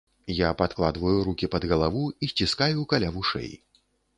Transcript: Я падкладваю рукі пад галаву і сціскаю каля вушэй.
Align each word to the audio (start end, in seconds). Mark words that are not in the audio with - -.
Я 0.35 0.47
падкладваю 0.61 1.13
рукі 1.27 1.49
пад 1.55 1.67
галаву 1.73 2.03
і 2.25 2.31
сціскаю 2.33 2.89
каля 2.95 3.09
вушэй. 3.19 3.51